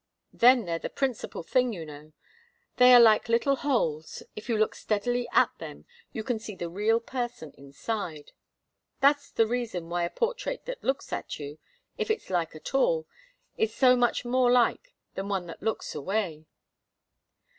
Then 0.33 0.65
they're 0.65 0.79
the 0.79 0.89
principal 0.89 1.43
thing, 1.43 1.73
you 1.73 1.85
know. 1.85 2.13
They 2.77 2.91
are 2.95 2.99
like 2.99 3.29
little 3.29 3.57
holes 3.57 4.23
if 4.35 4.49
you 4.49 4.57
look 4.57 4.73
steadily 4.73 5.27
at 5.31 5.55
them 5.59 5.85
you 6.11 6.23
can 6.23 6.39
see 6.39 6.55
the 6.55 6.69
real 6.69 6.99
person 6.99 7.51
inside. 7.55 8.31
That's 8.99 9.29
the 9.29 9.45
reason 9.45 9.89
why 9.89 10.03
a 10.05 10.09
portrait 10.09 10.65
that 10.65 10.83
looks 10.83 11.13
at 11.13 11.37
you, 11.37 11.59
if 11.99 12.09
it's 12.09 12.31
like 12.31 12.55
at 12.55 12.73
all, 12.73 13.05
is 13.59 13.75
so 13.75 13.95
much 13.95 14.25
more 14.25 14.51
like 14.51 14.95
than 15.13 15.29
one 15.29 15.45
that 15.45 15.61
looks 15.61 15.93
away." 15.93 16.47